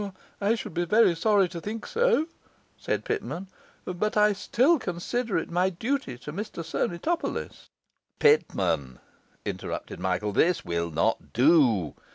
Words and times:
'I 0.41 0.55
should 0.55 0.73
be 0.73 0.83
very 0.85 1.13
sorry 1.13 1.47
to 1.49 1.61
think 1.61 1.85
so,' 1.85 2.25
said 2.75 3.05
Pitman; 3.05 3.49
'but 3.85 4.17
I 4.17 4.33
still 4.33 4.79
consider 4.79 5.37
it 5.37 5.51
my 5.51 5.69
duty 5.69 6.17
to 6.17 6.33
Mr 6.33 6.65
Sernitopolis...' 6.65 7.69
'Pitman,' 8.19 8.97
interrupted 9.45 9.99
Michael, 9.99 10.31
'this 10.31 10.65
will 10.65 10.89
not 10.89 11.33
do. 11.33 11.93